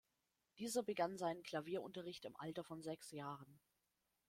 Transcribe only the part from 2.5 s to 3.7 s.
von sechs Jahren.